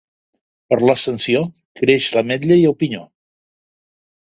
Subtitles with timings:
[0.71, 1.43] Per l'Ascensió
[1.83, 3.05] creix l'ametlla i el pinyó.